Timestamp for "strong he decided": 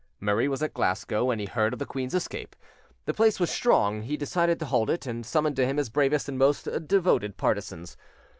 3.51-4.57